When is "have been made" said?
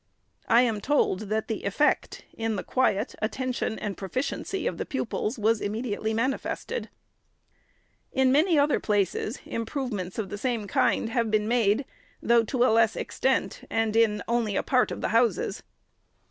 11.11-11.85